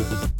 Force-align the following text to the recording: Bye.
Bye. 0.00 0.30